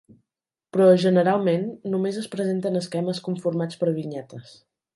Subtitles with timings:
[0.77, 4.59] Però, generalment, només es presenten esquemes conformats per vinyetes.